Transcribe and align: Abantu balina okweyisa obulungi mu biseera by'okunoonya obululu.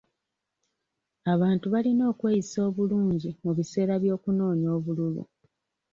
Abantu 1.33 1.65
balina 1.73 2.03
okweyisa 2.11 2.57
obulungi 2.69 3.29
mu 3.43 3.51
biseera 3.57 3.93
by'okunoonya 4.03 4.69
obululu. 4.77 5.23